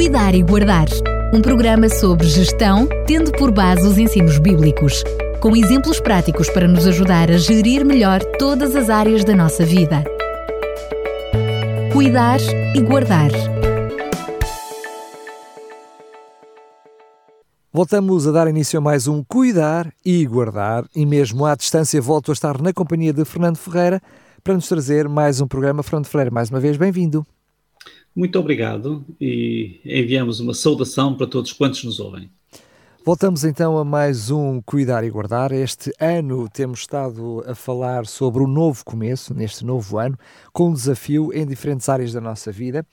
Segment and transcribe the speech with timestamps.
[0.00, 0.86] Cuidar e Guardar,
[1.30, 5.04] um programa sobre gestão, tendo por base os ensinos bíblicos,
[5.42, 10.02] com exemplos práticos para nos ajudar a gerir melhor todas as áreas da nossa vida.
[11.92, 12.40] Cuidar
[12.74, 13.30] e Guardar.
[17.70, 22.30] Voltamos a dar início a mais um Cuidar e Guardar, e mesmo à distância volto
[22.30, 24.00] a estar na companhia de Fernando Ferreira
[24.42, 25.82] para nos trazer mais um programa.
[25.82, 27.22] Fernando Ferreira, mais uma vez, bem-vindo.
[28.14, 32.30] Muito obrigado e enviamos uma saudação para todos quantos nos ouvem.
[33.04, 35.52] Voltamos então a mais um Cuidar e Guardar.
[35.52, 40.18] Este ano temos estado a falar sobre o novo começo, neste novo ano,
[40.52, 42.86] com um desafio em diferentes áreas da nossa vida.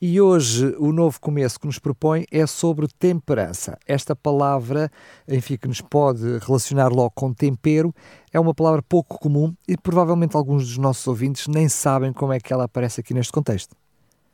[0.00, 3.78] E hoje o novo começo que nos propõe é sobre temperança.
[3.86, 4.90] Esta palavra,
[5.28, 7.94] enfim, que nos pode relacionar logo com tempero,
[8.32, 12.40] é uma palavra pouco comum e provavelmente alguns dos nossos ouvintes nem sabem como é
[12.40, 13.76] que ela aparece aqui neste contexto.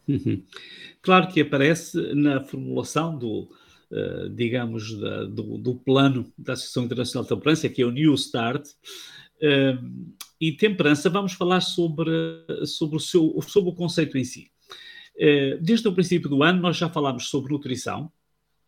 [0.08, 0.42] Uhum.
[1.02, 3.50] Claro que aparece na formulação do,
[3.90, 4.92] uh, digamos,
[5.30, 8.66] do, do, plano da Associação Internacional de Temperança, que é o New Start.
[9.36, 12.10] Uh, e temperança, vamos falar sobre,
[12.64, 14.50] sobre, o, seu, sobre o conceito em si.
[15.14, 18.10] Uh, desde o princípio do ano, nós já falámos sobre nutrição,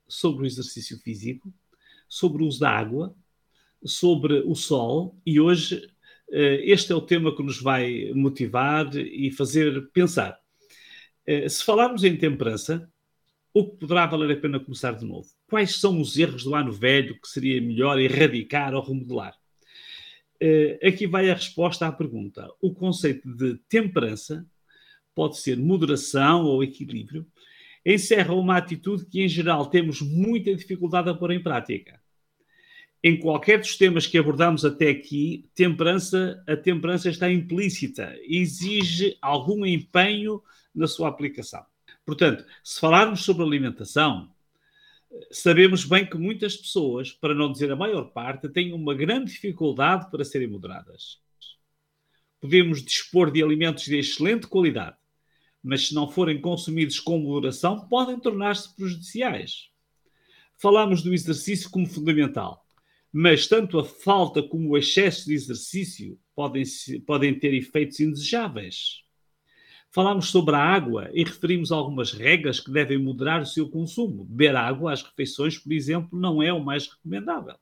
[0.06, 1.52] sobre o exercício físico,
[2.08, 3.14] sobre o uso da água,
[3.84, 5.88] sobre o sol, e hoje
[6.32, 10.39] este é o tema que nos vai motivar e fazer pensar.
[11.26, 12.90] Eh, se falarmos em temperança,
[13.52, 15.28] o que poderá valer a pena começar de novo?
[15.48, 19.34] Quais são os erros do ano velho que seria melhor erradicar ou remodelar?
[20.40, 22.48] Eh, aqui vai a resposta à pergunta.
[22.60, 24.46] O conceito de temperança
[25.14, 27.26] pode ser moderação ou equilíbrio,
[27.84, 31.99] encerra uma atitude que, em geral, temos muita dificuldade a pôr em prática.
[33.02, 39.64] Em qualquer dos temas que abordamos até aqui, temperança, a temperança está implícita, exige algum
[39.64, 40.42] empenho
[40.74, 41.64] na sua aplicação.
[42.04, 44.30] Portanto, se falarmos sobre alimentação,
[45.30, 50.10] sabemos bem que muitas pessoas, para não dizer a maior parte, têm uma grande dificuldade
[50.10, 51.20] para serem moderadas.
[52.38, 54.96] Podemos dispor de alimentos de excelente qualidade,
[55.62, 59.70] mas se não forem consumidos com moderação, podem tornar-se prejudiciais.
[60.58, 62.66] Falamos do exercício como fundamental,
[63.12, 66.62] mas tanto a falta como o excesso de exercício podem,
[67.06, 69.02] podem ter efeitos indesejáveis.
[69.92, 74.24] Falámos sobre a água e referimos algumas regras que devem moderar o seu consumo.
[74.24, 77.56] Beber água às refeições, por exemplo, não é o mais recomendável.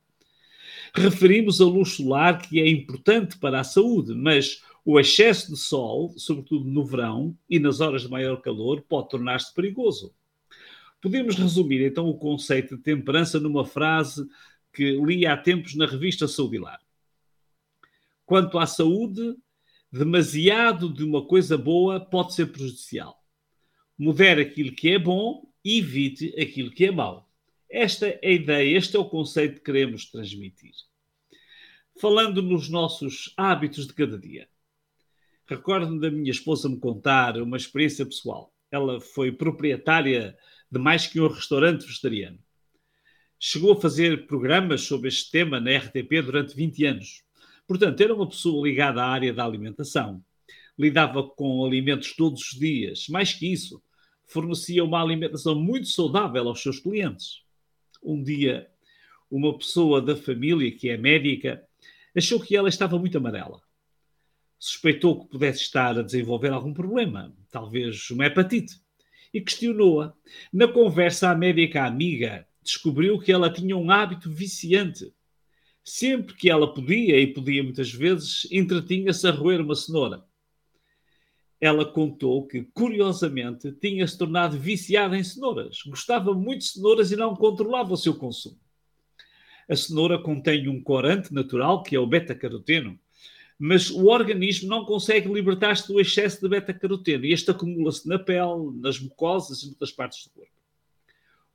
[0.95, 6.13] Referimos a luz solar, que é importante para a saúde, mas o excesso de sol,
[6.19, 10.15] sobretudo no verão e nas horas de maior calor, pode tornar-se perigoso.
[11.01, 14.27] Podemos resumir então o conceito de temperança numa frase
[14.79, 16.79] que li há tempos na revista Saudilar.
[18.25, 19.35] Quanto à saúde,
[19.91, 23.21] demasiado de uma coisa boa pode ser prejudicial.
[23.99, 27.29] Modere aquilo que é bom e evite aquilo que é mau.
[27.69, 30.71] Esta é a ideia, este é o conceito que queremos transmitir.
[32.01, 34.49] Falando nos nossos hábitos de cada dia.
[35.45, 38.55] Recordo-me da minha esposa me contar uma experiência pessoal.
[38.71, 40.39] Ela foi proprietária
[40.71, 42.39] de mais que um restaurante vegetariano.
[43.39, 47.29] Chegou a fazer programas sobre este tema na RTP durante 20 anos
[47.69, 50.25] Portanto, era uma pessoa ligada à área da alimentação.
[50.79, 53.07] Lidava com alimentos todos os dias.
[53.11, 53.83] Mais que isso,
[54.25, 57.43] fornecia uma alimentação muito saudável aos seus clientes.
[58.03, 58.67] Um dia,
[59.31, 61.63] uma pessoa da família, que é médica,
[62.17, 63.61] achou que ela estava muito amarela.
[64.59, 68.81] Suspeitou que pudesse estar a desenvolver algum problema, talvez uma hepatite,
[69.33, 70.15] e questionou-a.
[70.51, 75.13] Na conversa, a médica amiga descobriu que ela tinha um hábito viciante
[75.91, 80.23] Sempre que ela podia, e podia muitas vezes, entretinha-se a roer uma cenoura.
[81.59, 85.79] Ela contou que, curiosamente, tinha se tornado viciada em cenouras.
[85.87, 88.61] Gostava muito de cenouras e não controlava o seu consumo.
[89.67, 93.01] A cenoura contém um corante natural, que é o beta-caroteno,
[93.59, 98.73] mas o organismo não consegue libertar-se do excesso de beta-caroteno e este acumula-se na pele,
[98.75, 100.58] nas mucosas e em outras partes do corpo.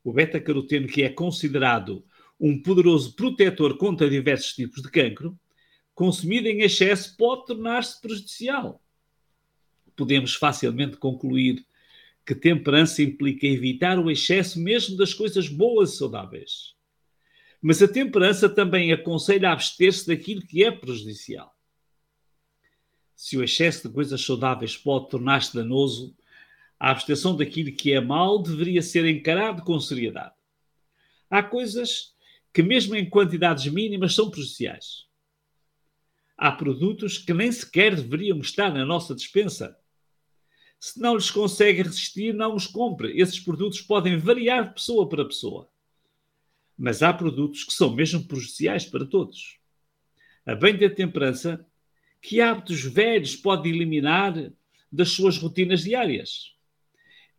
[0.03, 2.05] O beta-caroteno, que é considerado
[2.39, 5.39] um poderoso protetor contra diversos tipos de cancro,
[5.95, 8.83] consumido em excesso pode tornar-se prejudicial.
[9.95, 11.65] Podemos facilmente concluir
[12.25, 16.73] que temperança implica evitar o excesso mesmo das coisas boas e saudáveis.
[17.61, 21.55] Mas a temperança também aconselha a abster-se daquilo que é prejudicial.
[23.15, 26.15] Se o excesso de coisas saudáveis pode tornar-se danoso,
[26.83, 30.35] a abstenção daquilo que é mau deveria ser encarado com seriedade.
[31.29, 32.13] Há coisas
[32.51, 35.07] que, mesmo em quantidades mínimas, são prejudiciais.
[36.37, 39.77] Há produtos que nem sequer deveriam estar na nossa despensa.
[40.77, 43.17] Se não lhes consegue resistir, não os compre.
[43.17, 45.69] Esses produtos podem variar de pessoa para pessoa.
[46.77, 49.57] Mas há produtos que são mesmo prejudiciais para todos.
[50.45, 51.65] A bem da temperança,
[52.21, 54.51] que hábitos velhos pode eliminar
[54.91, 56.53] das suas rotinas diárias?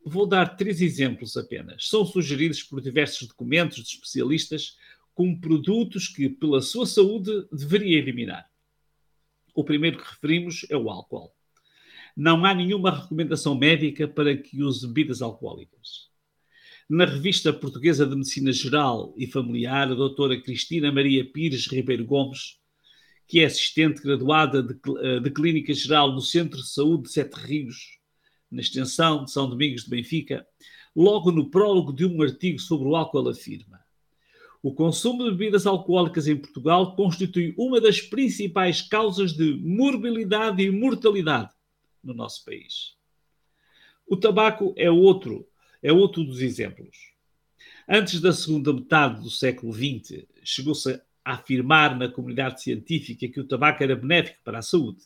[0.05, 1.89] Vou dar três exemplos apenas.
[1.89, 4.77] São sugeridos por diversos documentos de especialistas
[5.15, 8.49] como produtos que, pela sua saúde, deveria eliminar.
[9.55, 11.33] O primeiro que referimos é o álcool
[12.17, 16.09] não há nenhuma recomendação médica para que use bebidas alcoólicas.
[16.89, 22.59] Na revista portuguesa de Medicina Geral e Familiar, a doutora Cristina Maria Pires Ribeiro Gomes,
[23.27, 27.35] que é assistente graduada de, eh, de Clínica Geral no Centro de Saúde de Sete
[27.35, 27.99] Rios,
[28.55, 30.47] na extensão de São Domingos de Benfica,
[30.95, 33.85] logo no prólogo de um artigo sobre o álcool afirma
[34.65, 40.71] o consumo de bebidas alcoólicas em Portugal constitui uma das principais causas de morbilidade e
[40.71, 41.51] mortalidade
[42.03, 42.97] no nosso país.
[44.06, 45.47] O tabaco é outro,
[45.83, 47.12] é outro dos exemplos.
[47.87, 53.47] Antes da segunda metade do século XX, chegou-se a afirmar na comunidade científica que o
[53.47, 55.03] tabaco era benéfico para a saúde.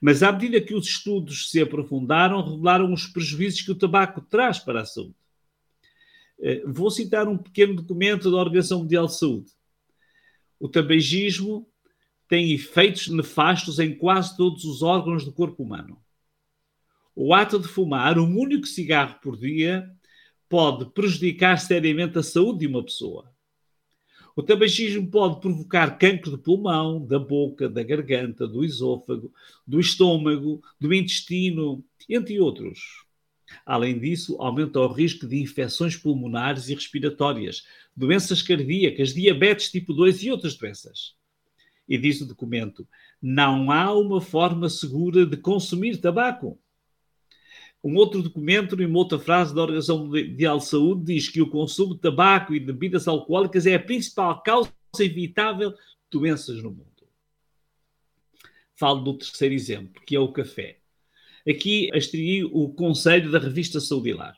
[0.00, 4.58] Mas à medida que os estudos se aprofundaram, revelaram os prejuízos que o tabaco traz
[4.58, 5.14] para a saúde.
[6.40, 9.50] Eh, vou citar um pequeno documento da Organização Mundial de Saúde.
[10.58, 11.68] O tabagismo
[12.28, 16.02] tem efeitos nefastos em quase todos os órgãos do corpo humano.
[17.14, 19.90] O ato de fumar um único cigarro por dia
[20.48, 23.31] pode prejudicar seriamente a saúde de uma pessoa.
[24.34, 29.32] O tabagismo pode provocar cancro de pulmão, da boca, da garganta, do esôfago,
[29.66, 33.04] do estômago, do intestino, entre outros.
[33.66, 40.22] Além disso, aumenta o risco de infecções pulmonares e respiratórias, doenças cardíacas, diabetes tipo 2
[40.22, 41.14] e outras doenças.
[41.86, 42.88] E diz o documento:
[43.20, 46.58] não há uma forma segura de consumir tabaco.
[47.82, 51.50] Um outro documento, em uma outra frase da Organização Mundial de Saúde, diz que o
[51.50, 55.78] consumo de tabaco e de bebidas alcoólicas é a principal causa evitável de
[56.10, 56.86] doenças no mundo.
[58.76, 60.78] Falo do terceiro exemplo, que é o café.
[61.48, 64.36] Aqui extraí o conselho da revista Saudilar.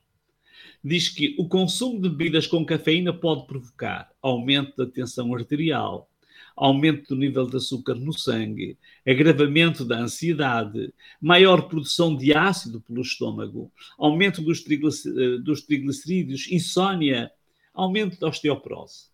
[0.82, 6.10] Diz que o consumo de bebidas com cafeína pode provocar aumento da tensão arterial,
[6.56, 13.02] aumento do nível de açúcar no sangue, agravamento da ansiedade, maior produção de ácido pelo
[13.02, 17.30] estômago, aumento dos, eh, triglicerídeos, insônia,
[17.72, 19.08] aumento da osteoporose.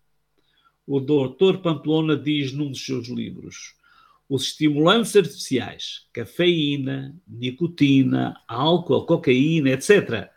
[0.85, 1.57] O Dr.
[1.61, 3.75] Pamplona diz num dos seus livros:
[4.29, 10.29] os estimulantes artificiais, cafeína, nicotina, álcool, cocaína, etc.,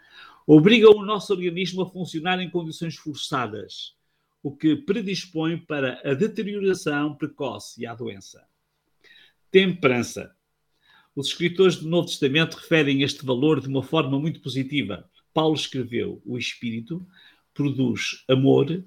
[0.46, 3.94] obrigam o nosso organismo a funcionar em condições forçadas
[4.44, 8.46] o que predispõe para a deterioração precoce e à doença.
[9.50, 10.36] Temperança.
[11.16, 15.08] Os escritores do Novo Testamento referem este valor de uma forma muito positiva.
[15.32, 17.06] Paulo escreveu: o Espírito
[17.54, 18.84] produz amor,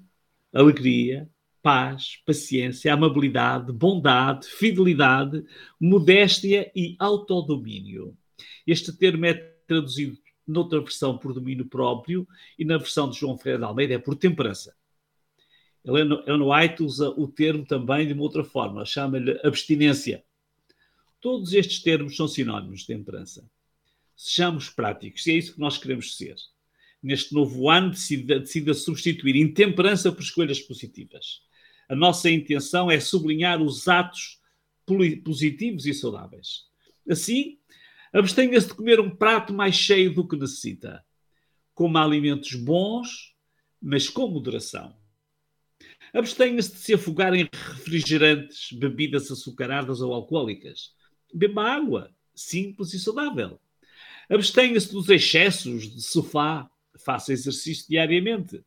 [0.52, 1.28] alegria,
[1.60, 5.44] paz, paciência, amabilidade, bondade, fidelidade,
[5.80, 8.16] modéstia e autodomínio.
[8.64, 9.34] Este termo é
[9.66, 10.16] traduzido
[10.46, 14.14] noutra versão por domínio próprio e na versão de João Ferreira de Almeida é por
[14.14, 14.77] temperança.
[15.96, 20.22] Ellen White usa o termo também de uma outra forma, chama-lhe abstinência.
[21.20, 23.48] Todos estes termos são sinónimos de temperança.
[24.14, 26.34] Sejamos práticos, e é isso que nós queremos ser.
[27.02, 31.42] Neste novo ano, decida, decida substituir intemperança por escolhas positivas.
[31.88, 34.40] A nossa intenção é sublinhar os atos
[35.24, 36.64] positivos e saudáveis.
[37.08, 37.58] Assim,
[38.12, 41.04] abstenha-se de comer um prato mais cheio do que necessita.
[41.72, 43.34] Coma alimentos bons,
[43.80, 44.97] mas com moderação.
[46.12, 50.94] Abstenha-se de se afogar em refrigerantes, bebidas açucaradas ou alcoólicas.
[51.32, 53.60] Beba água, simples e saudável.
[54.28, 56.70] Abstenha-se dos excessos de sofá.
[56.98, 58.62] Faça exercício diariamente.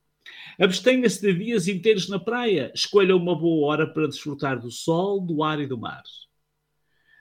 [0.60, 2.72] Abstenha-se de dias inteiros na praia.
[2.74, 6.04] Escolha uma boa hora para desfrutar do sol, do ar e do mar.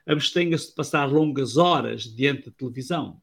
[0.05, 3.21] Abstenha-se de passar longas horas diante da televisão.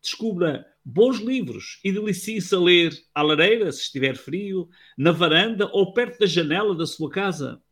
[0.00, 5.92] Descubra bons livros e delicie-se a ler à lareira, se estiver frio, na varanda ou
[5.92, 7.62] perto da janela da sua casa.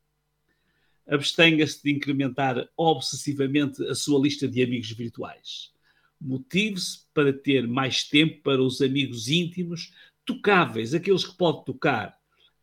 [1.06, 5.72] Abstenha-se de incrementar obsessivamente a sua lista de amigos virtuais.
[6.20, 9.92] Motive-se para ter mais tempo para os amigos íntimos,
[10.24, 12.18] tocáveis, aqueles que pode tocar,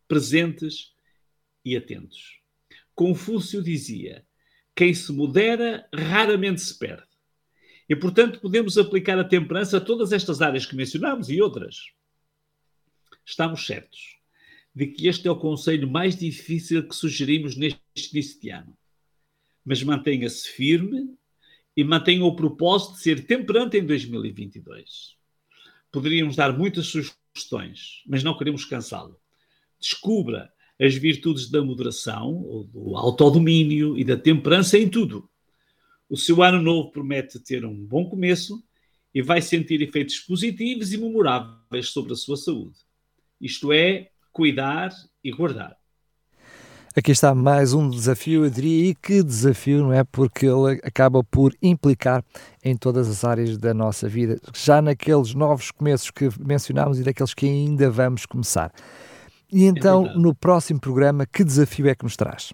[0.07, 0.93] presentes
[1.63, 2.39] e atentos.
[2.93, 4.25] Confúcio dizia:
[4.75, 7.12] quem se modera raramente se perde.
[7.89, 11.75] E, portanto, podemos aplicar a temperança a todas estas áreas que mencionamos e outras.
[13.25, 14.17] Estamos certos
[14.75, 17.79] de que este é o conselho mais difícil que sugerimos neste
[18.11, 18.75] início de ano.
[19.63, 21.15] Mas mantenha-se firme
[21.77, 25.15] e mantenha o propósito de ser temperante em 2022.
[25.91, 29.19] Poderíamos dar muitas sugestões, mas não queremos cansá-lo.
[29.79, 35.29] Descubra as virtudes da moderação, do autodomínio e da temperança em tudo.
[36.09, 38.63] O seu ano novo promete ter um bom começo
[39.13, 42.77] e vai sentir efeitos positivos e memoráveis sobre a sua saúde.
[43.39, 44.91] Isto é, cuidar
[45.23, 45.77] e guardar.
[46.95, 50.03] Aqui está mais um desafio, eu diria, e que desafio, não é?
[50.03, 52.23] Porque ele acaba por implicar
[52.63, 57.33] em todas as áreas da nossa vida, já naqueles novos começos que mencionámos e daqueles
[57.33, 58.71] que ainda vamos começar.
[59.51, 62.51] E então, é no próximo programa, que desafio é que nos traz?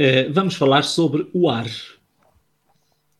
[0.00, 1.66] Uh, vamos falar sobre o ar,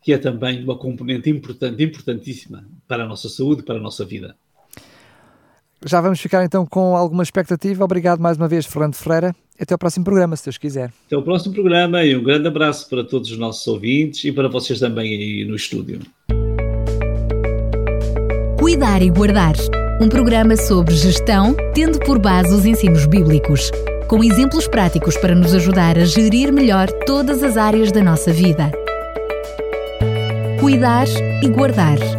[0.09, 4.07] que é também uma componente importante, importantíssima para a nossa saúde e para a nossa
[4.07, 4.35] vida.
[5.85, 7.85] Já vamos ficar então com alguma expectativa.
[7.85, 9.37] Obrigado mais uma vez, Fernando Ferreira.
[9.61, 10.91] Até o próximo programa, se Deus quiser.
[11.05, 14.49] Até o próximo programa e um grande abraço para todos os nossos ouvintes e para
[14.49, 16.01] vocês também aí no estúdio.
[18.59, 19.57] Cuidar e Guardar
[20.01, 23.71] um programa sobre gestão, tendo por base os ensinos bíblicos,
[24.09, 28.73] com exemplos práticos para nos ajudar a gerir melhor todas as áreas da nossa vida.
[30.69, 31.09] Cuidar
[31.43, 32.18] e Guardar